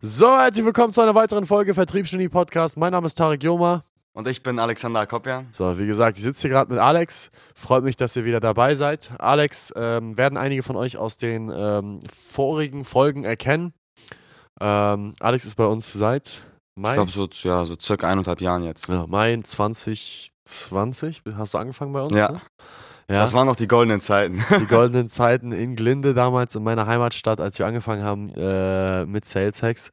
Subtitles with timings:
[0.00, 2.76] So, herzlich willkommen zu einer weiteren Folge Vertriebsgenie Podcast.
[2.76, 3.82] Mein Name ist Tarek Joma.
[4.12, 5.48] Und ich bin Alexander Akopjan.
[5.50, 7.32] So, wie gesagt, ich sitze hier gerade mit Alex.
[7.56, 9.10] Freut mich, dass ihr wieder dabei seid.
[9.18, 13.72] Alex ähm, werden einige von euch aus den ähm, vorigen Folgen erkennen.
[14.60, 16.42] Ähm, Alex ist bei uns seit
[16.76, 16.90] Mai.
[16.90, 18.86] Ich glaube so, ja, so circa eineinhalb Jahren jetzt.
[18.86, 22.16] ja, Mai 2020 hast du angefangen bei uns?
[22.16, 22.30] Ja.
[22.30, 22.40] Ne?
[23.08, 23.20] Ja.
[23.20, 24.44] Das waren noch die goldenen Zeiten.
[24.60, 29.24] die goldenen Zeiten in Glinde damals in meiner Heimatstadt, als wir angefangen haben äh, mit
[29.24, 29.92] Sales Hacks.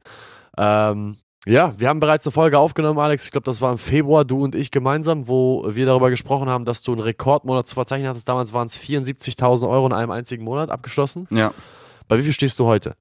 [0.58, 3.24] Ähm, ja, wir haben bereits eine Folge aufgenommen, Alex.
[3.24, 6.64] Ich glaube, das war im Februar, du und ich gemeinsam, wo wir darüber gesprochen haben,
[6.64, 8.28] dass du einen Rekordmonat zu verzeichnen hattest.
[8.28, 11.28] Damals waren es 74.000 Euro in einem einzigen Monat abgeschlossen.
[11.30, 11.54] Ja.
[12.08, 12.96] Bei wie viel stehst du heute?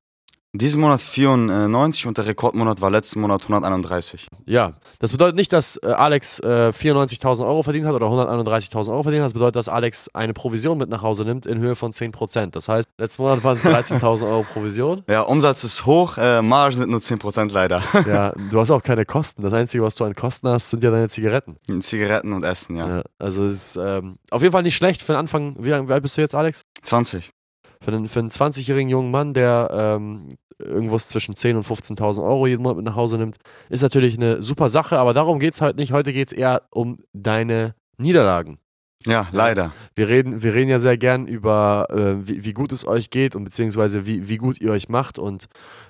[0.58, 4.28] Diesen Monat 94 und der Rekordmonat war letzten Monat 131.
[4.46, 9.04] Ja, das bedeutet nicht, dass äh, Alex äh, 94.000 Euro verdient hat oder 131.000 Euro
[9.04, 9.28] verdient hat.
[9.28, 12.52] Das bedeutet, dass Alex eine Provision mit nach Hause nimmt in Höhe von 10%.
[12.52, 15.04] Das heißt, letzten Monat waren es 13.000 Euro Provision.
[15.10, 17.82] Ja, Umsatz ist hoch, äh, Margen sind nur 10% leider.
[18.06, 19.42] Ja, du hast auch keine Kosten.
[19.42, 21.58] Das Einzige, was du an Kosten hast, sind ja deine Zigaretten.
[21.80, 22.98] Zigaretten und Essen, ja.
[22.98, 25.56] Ja, also es ist ähm, auf jeden Fall nicht schlecht für den Anfang.
[25.60, 26.62] Wie, wie alt bist du jetzt, Alex?
[26.82, 27.32] 20.
[27.82, 32.48] Für einen, für einen 20-jährigen jungen Mann, der ähm, irgendwas zwischen 10.000 und 15.000 Euro
[32.48, 33.38] jeden Monat mit nach Hause nimmt,
[33.70, 35.92] ist natürlich eine super Sache, aber darum geht es heute nicht.
[35.92, 38.60] Heute geht es eher um deine Niederlagen.
[39.06, 39.72] Ja, leider.
[39.94, 43.36] Wir reden, wir reden ja sehr gern über, äh, wie, wie gut es euch geht
[43.36, 45.48] und beziehungsweise wie, wie gut ihr euch macht und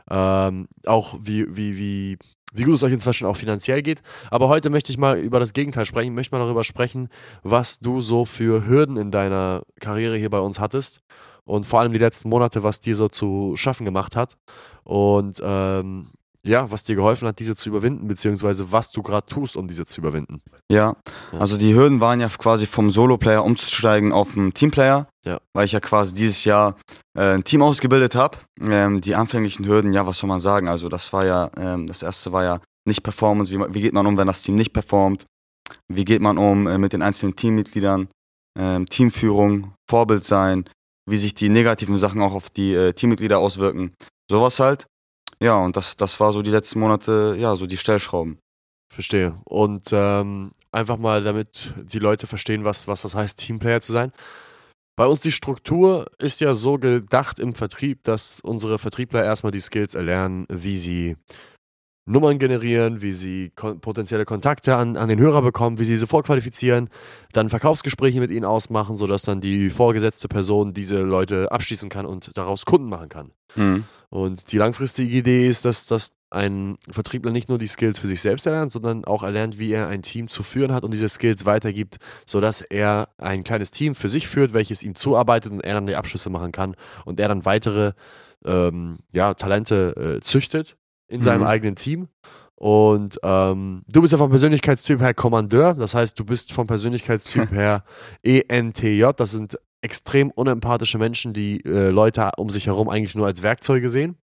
[0.09, 2.17] ähm, auch wie, wie, wie,
[2.53, 4.01] wie gut es euch inzwischen auch finanziell geht.
[4.31, 7.07] Aber heute möchte ich mal über das Gegenteil sprechen, Ich möchte mal darüber sprechen,
[7.41, 10.99] was du so für Hürden in deiner Karriere hier bei uns hattest
[11.47, 14.35] und vor allem die letzten Monate, was dir so zu schaffen gemacht hat
[14.83, 16.07] und ähm,
[16.47, 19.85] ja, was dir geholfen hat, diese zu überwinden, beziehungsweise was du gerade tust, um diese
[19.85, 20.41] zu überwinden.
[20.71, 20.95] Ja,
[21.31, 25.39] also die Hürden waren ja quasi vom Solo-Player umzusteigen auf einen Teamplayer, Ja.
[25.53, 26.75] weil ich ja quasi dieses Jahr
[27.17, 28.37] äh, ein Team ausgebildet habe.
[28.61, 30.67] Ähm, die anfänglichen Hürden, ja, was soll man sagen?
[30.67, 34.05] Also das war ja, ähm, das erste war ja nicht Performance, wie, wie geht man
[34.05, 35.25] um, wenn das Team nicht performt?
[35.91, 38.07] Wie geht man um äh, mit den einzelnen Teammitgliedern?
[38.57, 40.65] Ähm, Teamführung, Vorbild sein,
[41.05, 43.93] wie sich die negativen Sachen auch auf die äh, Teammitglieder auswirken.
[44.29, 44.87] Sowas halt.
[45.39, 48.39] Ja, und das, das war so die letzten Monate, ja, so die Stellschrauben.
[48.93, 49.39] Verstehe.
[49.43, 54.11] Und ähm, einfach mal, damit die Leute verstehen, was, was das heißt, Teamplayer zu sein.
[54.97, 59.59] Bei uns die Struktur ist ja so gedacht im Vertrieb, dass unsere Vertriebler erstmal die
[59.59, 61.17] Skills erlernen, wie sie
[62.05, 66.05] Nummern generieren, wie sie kon potenzielle Kontakte an, an den Hörer bekommen, wie sie sie
[66.05, 66.89] vorqualifizieren,
[67.33, 72.37] dann Verkaufsgespräche mit ihnen ausmachen, sodass dann die vorgesetzte Person diese Leute abschließen kann und
[72.37, 73.31] daraus Kunden machen kann.
[73.55, 73.85] Hm.
[74.09, 78.21] Und die langfristige Idee ist, dass, dass ein Vertriebler nicht nur die Skills für sich
[78.21, 81.45] selbst erlernt, sondern auch erlernt, wie er ein Team zu führen hat und diese Skills
[81.45, 85.87] weitergibt, sodass er ein kleines Team für sich führt, welches ihm zuarbeitet und er dann
[85.87, 87.93] die Abschlüsse machen kann und er dann weitere
[88.45, 90.77] ähm, ja, Talente äh, züchtet
[91.07, 91.47] in seinem Mhm.
[91.47, 92.07] eigenen Team.
[92.55, 97.51] Und ähm, du bist ja vom Persönlichkeitstyp her Kommandeur, das heißt, du bist vom Persönlichkeitstyp
[97.51, 97.83] her
[98.23, 103.43] ENTJ, das sind extrem unempathische Menschen, die äh, Leute um sich herum eigentlich nur als
[103.43, 104.17] Werkzeuge sehen.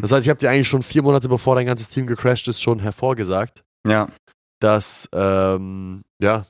[0.00, 2.62] Das heißt, ich habe dir eigentlich schon vier Monate bevor dein ganzes Team gecrashed ist,
[2.62, 4.08] schon hervorgesagt, Ja,
[4.60, 6.46] dass, ähm, ja,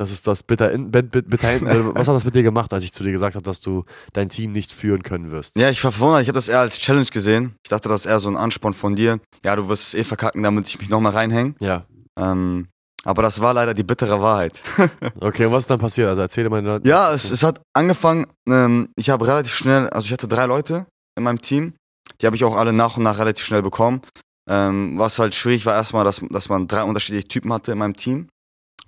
[0.00, 1.68] das ist das bitter, bitter hinten.
[1.68, 3.84] Also, Was hat das mit dir gemacht, als ich zu dir gesagt habe, dass du
[4.12, 5.56] dein Team nicht führen können wirst?
[5.56, 6.22] Ja, ich war verwundert.
[6.22, 7.54] Ich habe das eher als Challenge gesehen.
[7.64, 9.20] Ich dachte, das ist eher so ein Ansporn von dir.
[9.44, 11.54] Ja, du wirst es eh verkacken, damit ich mich nochmal reinhänge.
[11.60, 11.84] Ja.
[12.18, 12.68] Ähm,
[13.04, 14.62] aber das war leider die bittere Wahrheit.
[15.20, 16.08] Okay, und was ist dann passiert?
[16.08, 16.86] Also erzähle mal Leuten.
[16.88, 18.26] ja, es, es hat angefangen.
[18.48, 20.86] Ähm, ich habe relativ schnell, also ich hatte drei Leute
[21.16, 21.74] in meinem Team.
[22.20, 24.00] Die habe ich auch alle nach und nach relativ schnell bekommen.
[24.48, 27.96] Ähm, was halt schwierig war erstmal, dass, dass man drei unterschiedliche Typen hatte in meinem
[27.96, 28.28] Team.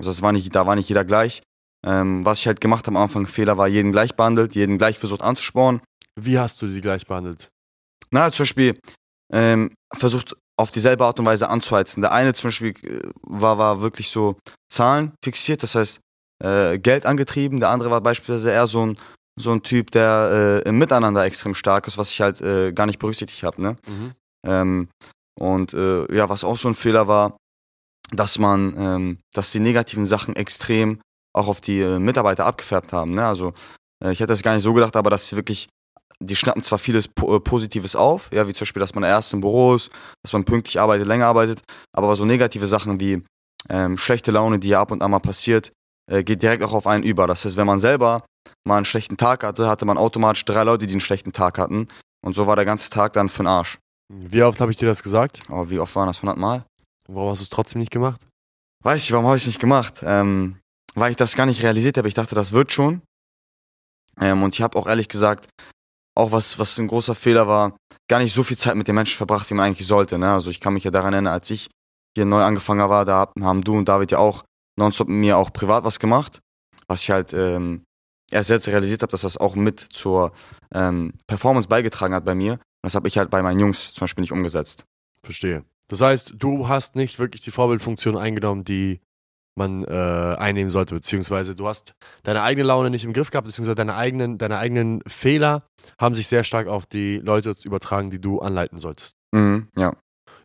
[0.02, 1.42] Also das war nicht, da war nicht jeder gleich.
[1.86, 4.98] Ähm, was ich halt gemacht habe am Anfang, Fehler war, jeden gleich behandelt, jeden gleich
[4.98, 5.80] versucht anzusporen.
[6.20, 7.50] Wie hast du sie gleich behandelt?
[8.10, 8.78] Na, zum Beispiel
[9.32, 12.02] ähm, versucht auf dieselbe Art und Weise anzuheizen.
[12.02, 14.36] Der eine zum Beispiel äh, war, war wirklich so
[14.68, 16.00] Zahlen fixiert, das heißt
[16.44, 17.60] äh, Geld angetrieben.
[17.60, 18.98] Der andere war beispielsweise eher so ein,
[19.40, 22.86] so ein Typ, der äh, im Miteinander extrem stark ist, was ich halt äh, gar
[22.86, 23.62] nicht berücksichtigt habe.
[23.62, 23.76] Ne?
[23.86, 24.12] Mhm.
[24.46, 24.88] Ähm,
[25.40, 27.36] und äh, ja, was auch so ein Fehler war,
[28.12, 31.00] dass man, ähm, dass die negativen Sachen extrem
[31.34, 33.12] auch auf die äh, Mitarbeiter abgefärbt haben.
[33.12, 33.24] Ne?
[33.24, 33.52] Also
[34.04, 35.68] äh, ich hätte das gar nicht so gedacht, aber dass sie wirklich,
[36.20, 39.32] die schnappen zwar vieles po äh, Positives auf, ja, wie zum Beispiel, dass man erst
[39.32, 39.90] im Büro ist,
[40.22, 41.62] dass man pünktlich arbeitet, länger arbeitet,
[41.96, 43.22] aber so negative Sachen wie
[43.68, 45.72] ähm, schlechte Laune, die ja ab und an mal passiert,
[46.10, 47.26] äh, geht direkt auch auf einen über.
[47.26, 48.24] Das heißt, wenn man selber
[48.66, 51.88] mal einen schlechten Tag hatte, hatte man automatisch drei Leute, die einen schlechten Tag hatten.
[52.24, 53.78] Und so war der ganze Tag dann für den Arsch.
[54.12, 55.40] Wie oft habe ich dir das gesagt?
[55.48, 56.18] Aber wie oft waren das?
[56.18, 56.64] 100 Mal?
[57.08, 58.20] Warum hast du es trotzdem nicht gemacht?
[58.82, 60.00] Weiß ich, warum habe ich es nicht gemacht?
[60.02, 60.58] Ähm,
[60.94, 62.08] weil ich das gar nicht realisiert habe.
[62.08, 63.02] Ich dachte, das wird schon.
[64.20, 65.48] Ähm, und ich habe auch ehrlich gesagt,
[66.14, 67.76] auch was, was ein großer Fehler war,
[68.08, 70.18] gar nicht so viel Zeit mit den Menschen verbracht, wie man eigentlich sollte.
[70.18, 70.30] Ne?
[70.30, 71.68] Also ich kann mich ja daran erinnern, als ich
[72.14, 74.44] hier neu angefangen war, da haben du und David ja auch
[74.78, 76.40] nonstop mit mir auch privat was gemacht,
[76.86, 77.84] was ich halt ähm,
[78.30, 80.32] erst jetzt realisiert habe, dass das auch mit zur
[80.74, 82.52] ähm, Performance beigetragen hat bei mir.
[82.52, 84.84] Und das habe ich halt bei meinen Jungs zum Beispiel nicht umgesetzt.
[85.22, 85.64] Verstehe.
[85.92, 89.02] Das heißt, du hast nicht wirklich die Vorbildfunktion eingenommen, die
[89.58, 91.92] man äh, einnehmen sollte, beziehungsweise du hast
[92.22, 95.68] deine eigene Laune nicht im Griff gehabt, beziehungsweise deine eigenen, deine eigenen Fehler
[96.00, 99.18] haben sich sehr stark auf die Leute übertragen, die du anleiten solltest.
[99.32, 99.92] Mhm, ja.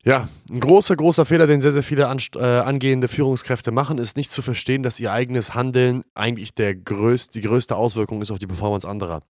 [0.07, 4.31] Ja, ein großer, großer Fehler, den sehr, sehr viele äh, angehende Führungskräfte machen, ist nicht
[4.31, 8.47] zu verstehen, dass ihr eigenes Handeln eigentlich der größt, die größte Auswirkung ist auf die
[8.47, 9.23] Performance anderer.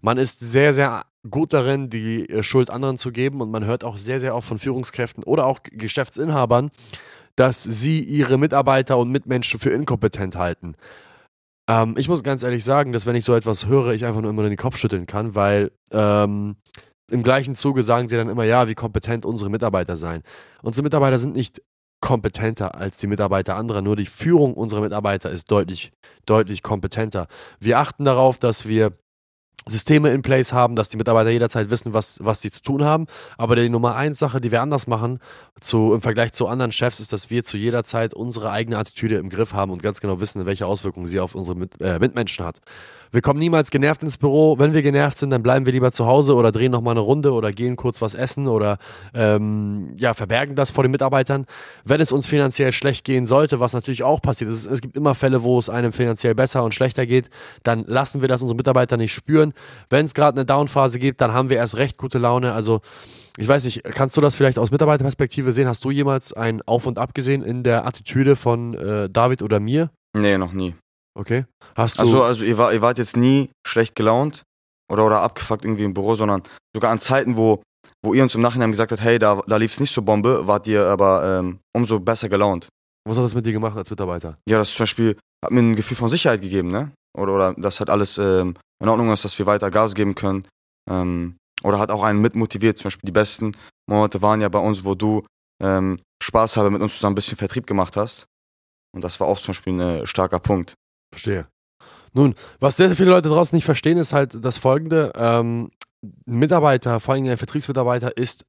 [0.00, 3.84] Man ist sehr, sehr gut darin, die äh, Schuld anderen zu geben und man hört
[3.84, 6.72] auch sehr, sehr oft von Führungskräften oder auch Geschäftsinhabern,
[7.36, 10.74] dass sie ihre Mitarbeiter und Mitmenschen für inkompetent halten.
[11.68, 14.30] Ähm, ich muss ganz ehrlich sagen, dass wenn ich so etwas höre, ich einfach nur
[14.30, 16.56] immer den Kopf schütteln kann, weil ähm,
[17.10, 20.22] im gleichen Zuge sagen sie dann immer, ja, wie kompetent unsere Mitarbeiter seien.
[20.62, 21.62] Unsere Mitarbeiter sind nicht
[22.00, 25.92] kompetenter als die Mitarbeiter anderer, nur die Führung unserer Mitarbeiter ist deutlich,
[26.26, 27.28] deutlich kompetenter.
[27.60, 28.92] Wir achten darauf, dass wir
[29.66, 33.06] Systeme in place haben, dass die Mitarbeiter jederzeit wissen, was, was sie zu tun haben.
[33.38, 35.18] Aber die Nummer eins Sache, die wir anders machen
[35.60, 39.16] zu, im Vergleich zu anderen Chefs, ist, dass wir zu jeder Zeit unsere eigene Attitüde
[39.16, 42.44] im Griff haben und ganz genau wissen, welche Auswirkungen sie auf unsere Mit, äh, Mitmenschen
[42.44, 42.60] hat.
[43.14, 44.58] Wir kommen niemals genervt ins Büro.
[44.58, 47.32] Wenn wir genervt sind, dann bleiben wir lieber zu Hause oder drehen nochmal eine Runde
[47.32, 48.78] oder gehen kurz was essen oder
[49.14, 51.46] ähm, ja, verbergen das vor den Mitarbeitern.
[51.84, 55.14] Wenn es uns finanziell schlecht gehen sollte, was natürlich auch passiert, es, es gibt immer
[55.14, 57.30] Fälle, wo es einem finanziell besser und schlechter geht,
[57.62, 59.52] dann lassen wir das unsere Mitarbeiter nicht spüren.
[59.90, 62.52] Wenn es gerade eine Downphase gibt, dann haben wir erst recht gute Laune.
[62.52, 62.80] Also
[63.36, 65.68] ich weiß nicht, kannst du das vielleicht aus Mitarbeiterperspektive sehen?
[65.68, 69.60] Hast du jemals ein Auf und Ab gesehen in der Attitüde von äh, David oder
[69.60, 69.90] mir?
[70.16, 70.74] Nee, noch nie.
[71.16, 71.44] Okay.
[71.76, 74.42] Hast du Also, also ihr, war, ihr wart jetzt nie schlecht gelaunt
[74.92, 76.42] oder, oder abgefuckt irgendwie im Büro, sondern
[76.74, 77.62] sogar an Zeiten, wo,
[78.04, 80.46] wo ihr uns im Nachhinein gesagt habt, hey, da, da lief es nicht so Bombe,
[80.46, 82.68] wart ihr aber ähm, umso besser gelaunt.
[83.08, 84.38] was hat das mit dir gemacht als Mitarbeiter?
[84.48, 86.92] Ja, das zum Beispiel hat mir ein Gefühl von Sicherheit gegeben, ne?
[87.16, 90.46] Oder, oder das hat alles ähm, in Ordnung ist, dass wir weiter Gas geben können.
[90.90, 92.76] Ähm, oder hat auch einen mitmotiviert.
[92.76, 93.52] Zum Beispiel die besten
[93.88, 95.24] Monate waren ja bei uns, wo du
[95.62, 98.26] ähm, Spaß habe mit uns zusammen ein bisschen Vertrieb gemacht hast.
[98.94, 100.74] Und das war auch zum Beispiel ein starker Punkt.
[101.14, 101.46] Verstehe.
[102.12, 105.12] Nun, was sehr, sehr viele Leute draußen nicht verstehen, ist halt das folgende.
[105.16, 105.70] Ähm,
[106.26, 108.44] Mitarbeiter, vor allem ein Vertriebsmitarbeiter, ist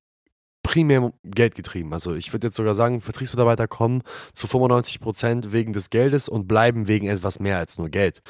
[0.64, 1.94] primär geldgetrieben.
[1.94, 4.02] Also ich würde jetzt sogar sagen, Vertriebsmitarbeiter kommen
[4.34, 8.22] zu 95 Prozent wegen des Geldes und bleiben wegen etwas mehr als nur Geld.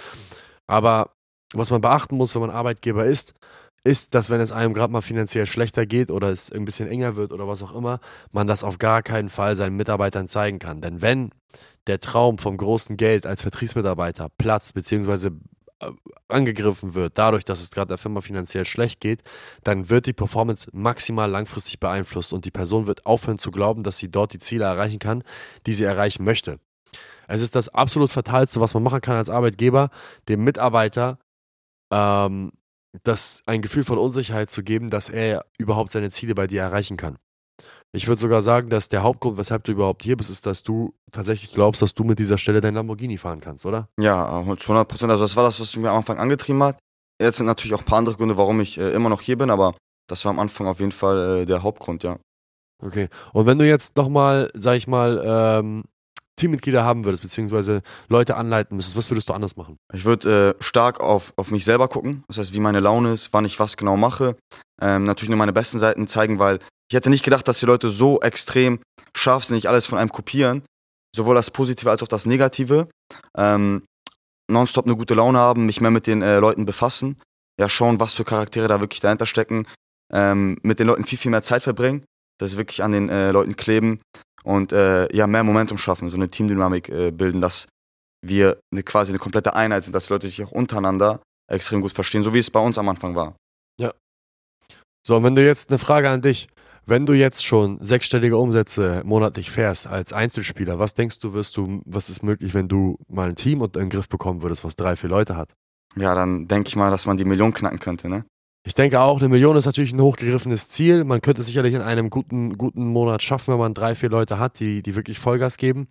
[0.68, 1.16] Aber
[1.54, 3.34] was man beachten muss, wenn man Arbeitgeber ist,
[3.86, 7.16] ist, dass wenn es einem gerade mal finanziell schlechter geht oder es ein bisschen enger
[7.16, 8.00] wird oder was auch immer,
[8.32, 10.82] man das auf gar keinen Fall seinen Mitarbeitern zeigen kann.
[10.82, 11.32] Denn wenn
[11.88, 15.32] der Traum vom großen Geld als Vertriebsmitarbeiter platzt, beziehungsweise
[15.80, 15.92] äh,
[16.28, 19.22] angegriffen wird, dadurch, dass es gerade der Firma finanziell schlecht geht,
[19.64, 23.98] dann wird die Performance maximal langfristig beeinflusst und die Person wird aufhören zu glauben, dass
[23.98, 25.24] sie dort die Ziele erreichen kann,
[25.66, 26.60] die sie erreichen möchte.
[27.28, 29.90] Es ist das absolut Fatalste, was man machen kann als Arbeitgeber,
[30.28, 31.20] dem Mitarbeiter
[31.92, 32.52] ähm,
[33.04, 36.98] das ein Gefühl von Unsicherheit zu geben, dass er überhaupt seine Ziele bei dir erreichen
[36.98, 37.18] kann.
[37.96, 40.94] Ich würde sogar sagen, dass der Hauptgrund, weshalb du überhaupt hier bist, ist, dass du
[41.14, 43.88] tatsächlich glaubst, dass du mit dieser Stelle dein Lamborghini fahren kannst, oder?
[44.00, 45.12] Ja, zu 100 Prozent.
[45.12, 46.78] Also das war das, was mich am Anfang angetrieben hat.
[47.22, 49.50] Jetzt sind natürlich auch ein paar andere Gründe, warum ich äh, immer noch hier bin,
[49.50, 49.76] aber
[50.08, 52.18] das war am Anfang auf jeden Fall äh, der Hauptgrund, ja.
[52.84, 53.08] Okay.
[53.32, 55.86] Und wenn du jetzt nochmal, sag ich mal, ähm,
[56.36, 59.78] Teammitglieder haben würdest, beziehungsweise Leute anleiten müsstest, was würdest du anders machen?
[59.94, 63.32] Ich würde äh, stark auf, auf mich selber gucken, das heißt, wie meine Laune ist,
[63.32, 64.36] wann ich was genau mache.
[64.82, 67.90] Ähm, natürlich nur meine besten Seiten zeigen, weil ich hätte nicht gedacht, dass die Leute
[67.90, 68.80] so extrem
[69.16, 70.64] scharfsinnig alles von einem kopieren,
[71.16, 72.88] sowohl das Positive als auch das Negative.
[73.38, 73.84] Ähm,
[74.50, 77.18] nonstop eine gute Laune haben, mich mehr mit den äh, Leuten befassen,
[77.60, 79.66] ja, schauen, was für Charaktere da wirklich dahinter stecken,
[80.14, 82.06] ähm, mit den Leuten viel, viel mehr Zeit verbringen,
[82.40, 84.02] dass sie wirklich an den äh, Leuten kleben
[84.44, 87.68] und äh, ja, mehr Momentum schaffen, so eine Teamdynamik äh, bilden, dass
[88.24, 91.94] wir eine, quasi eine komplette Einheit sind, dass die Leute sich auch untereinander extrem gut
[91.94, 93.36] verstehen, so wie es bei uns am Anfang war.
[93.80, 93.94] Ja.
[95.06, 96.48] So, und wenn du jetzt eine Frage an dich,
[96.86, 101.82] wenn du jetzt schon sechsstellige Umsätze monatlich fährst als Einzelspieler, was denkst du, wirst du,
[101.86, 104.96] was ist möglich, wenn du mal ein Team unter den Griff bekommen würdest, was drei,
[104.96, 105.54] vier Leute hat?
[105.98, 108.26] Ja, dann denke ich mal, dass man die Million knacken könnte, ne?
[108.68, 111.04] Ich denke auch, eine Million ist natürlich ein hochgegriffenes Ziel.
[111.04, 114.40] Man könnte es sicherlich in einem guten, guten Monat schaffen, wenn man drei, vier Leute
[114.40, 115.88] hat, die, die wirklich Vollgas geben.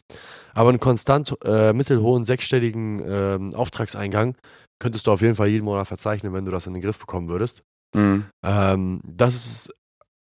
[0.54, 4.36] Aber einen konstant äh, mittelhohen, sechsstelligen äh, Auftragseingang
[4.80, 7.28] könntest du auf jeden Fall jeden Monat verzeichnen, wenn du das in den Griff bekommen
[7.28, 7.62] würdest.
[7.94, 8.24] Mhm.
[8.44, 9.74] Ähm, das ist,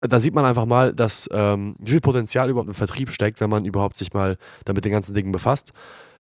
[0.07, 3.49] da sieht man einfach mal, dass ähm, wie viel Potenzial überhaupt im Vertrieb steckt, wenn
[3.49, 5.71] man überhaupt sich mal damit den ganzen Dingen befasst.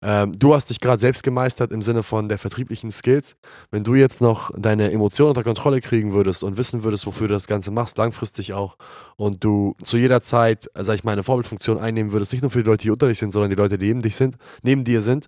[0.01, 3.35] Ähm, du hast dich gerade selbst gemeistert im Sinne von der vertrieblichen Skills.
[3.71, 7.33] Wenn du jetzt noch deine Emotionen unter Kontrolle kriegen würdest und wissen würdest, wofür du
[7.33, 8.77] das Ganze machst, langfristig auch,
[9.15, 12.59] und du zu jeder Zeit, sag ich mal, eine Vorbildfunktion einnehmen würdest, nicht nur für
[12.59, 15.01] die Leute, die unter dich sind, sondern die Leute, die neben dich sind, neben dir
[15.01, 15.27] sind,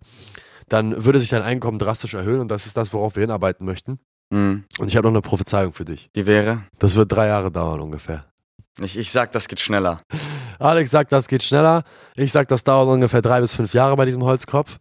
[0.67, 3.97] dann würde sich dein Einkommen drastisch erhöhen und das ist das, worauf wir hinarbeiten möchten.
[4.29, 4.65] Mhm.
[4.77, 6.11] Und ich habe noch eine Prophezeiung für dich.
[6.15, 6.63] Die wäre?
[6.77, 8.25] Das wird drei Jahre dauern ungefähr.
[8.81, 10.01] Ich, ich sag, das geht schneller.
[10.59, 11.83] Alex sagt, das geht schneller.
[12.15, 14.77] Ich sag, das dauert ungefähr drei bis fünf Jahre bei diesem Holzkopf.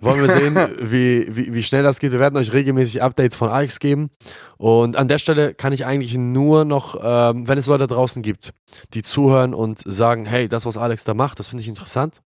[0.00, 2.12] Wollen wir sehen, wie, wie, wie schnell das geht.
[2.12, 4.10] Wir werden euch regelmäßig Updates von Alex geben.
[4.56, 8.52] Und an der Stelle kann ich eigentlich nur noch, ähm, wenn es Leute draußen gibt,
[8.94, 12.20] die zuhören und sagen, hey, das, was Alex da macht, das finde ich interessant.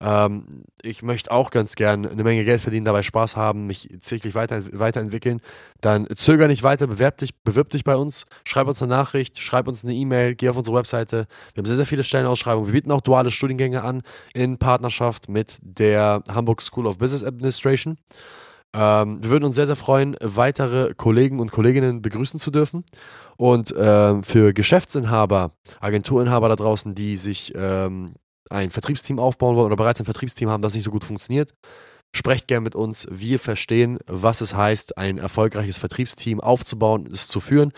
[0.00, 4.34] Ähm, ich möchte auch ganz gern eine Menge Geld verdienen, dabei Spaß haben, mich täglich
[4.34, 5.40] weiter, weiterentwickeln.
[5.80, 9.68] Dann zöger nicht weiter, bewerb dich, bewirb dich bei uns, schreib uns eine Nachricht, schreib
[9.68, 11.26] uns eine E-Mail, geh auf unsere Webseite.
[11.54, 12.66] Wir haben sehr, sehr viele Stellenausschreibungen.
[12.66, 14.02] Wir bieten auch duale Studiengänge an
[14.32, 17.98] in Partnerschaft mit der Hamburg School of Business Administration.
[18.72, 22.84] Ähm, wir würden uns sehr, sehr freuen, weitere Kollegen und Kolleginnen begrüßen zu dürfen.
[23.36, 28.14] Und ähm, für Geschäftsinhaber, Agenturinhaber da draußen, die sich ähm,
[28.50, 31.54] ein Vertriebsteam aufbauen wollen oder bereits ein Vertriebsteam haben, das nicht so gut funktioniert,
[32.14, 33.06] sprecht gerne mit uns.
[33.10, 37.72] Wir verstehen, was es heißt, ein erfolgreiches Vertriebsteam aufzubauen, es zu führen.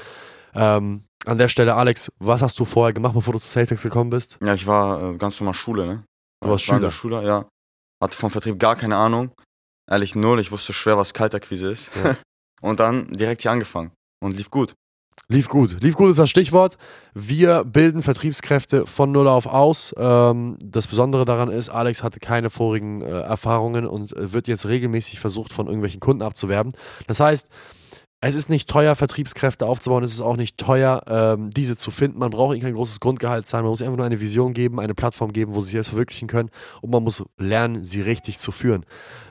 [0.55, 4.11] Ähm, an der Stelle, Alex, was hast du vorher gemacht, bevor du zu SalesX gekommen
[4.11, 4.39] bist?
[4.45, 6.05] Ja, ich war äh, ganz normal Schule, ne?
[6.43, 7.23] Du warst ich war Schüler.
[7.23, 7.47] ja.
[8.03, 9.31] Hatte vom Vertrieb gar keine Ahnung.
[9.89, 10.41] Ehrlich null.
[10.41, 11.93] Ich wusste schwer, was Kaltakquise ist.
[12.03, 12.17] Ja.
[12.61, 13.93] Und dann direkt hier angefangen.
[14.21, 14.75] Und lief gut.
[15.29, 15.79] Lief gut.
[15.81, 16.77] Lief gut ist das Stichwort.
[17.15, 19.95] Wir bilden Vertriebskräfte von Null auf aus.
[19.97, 24.69] Ähm, das Besondere daran ist, Alex hatte keine vorigen äh, Erfahrungen und äh, wird jetzt
[24.69, 26.73] regelmäßig versucht, von irgendwelchen Kunden abzuwerben.
[27.07, 27.49] Das heißt,
[28.25, 30.05] es ist nicht teuer, Vertriebskräfte aufzubauen.
[30.05, 32.19] Es ist auch nicht teuer, ähm, diese zu finden.
[32.19, 33.65] Man braucht ihnen kein großes Grundgehalt zahlen.
[33.65, 36.29] Man muss einfach nur eine Vision geben, eine Plattform geben, wo sie sich selbst verwirklichen
[36.29, 36.51] können.
[36.83, 38.87] Und man muss lernen, sie richtig zu führen.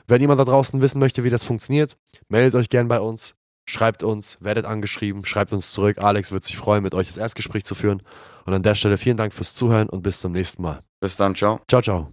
[0.08, 1.96] Wenn jemand da draußen wissen möchte, wie das funktioniert,
[2.28, 3.34] meldet euch gern bei uns.
[3.64, 5.98] Schreibt uns, werdet angeschrieben, schreibt uns zurück.
[5.98, 8.02] Alex wird sich freuen, mit euch das Erstgespräch zu führen.
[8.44, 10.82] Und an der Stelle vielen Dank fürs Zuhören und bis zum nächsten Mal.
[11.00, 11.60] Bis dann, ciao.
[11.68, 12.12] Ciao, ciao.